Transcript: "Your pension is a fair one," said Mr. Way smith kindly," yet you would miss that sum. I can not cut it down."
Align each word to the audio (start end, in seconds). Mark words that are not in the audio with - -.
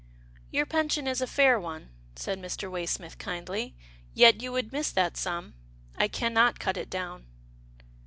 "Your 0.49 0.65
pension 0.65 1.05
is 1.05 1.21
a 1.21 1.27
fair 1.27 1.59
one," 1.59 1.89
said 2.15 2.39
Mr. 2.41 2.71
Way 2.71 2.87
smith 2.87 3.19
kindly," 3.19 3.75
yet 4.15 4.41
you 4.41 4.51
would 4.51 4.71
miss 4.73 4.89
that 4.91 5.15
sum. 5.15 5.53
I 5.95 6.07
can 6.07 6.33
not 6.33 6.57
cut 6.57 6.75
it 6.75 6.89
down." 6.89 7.27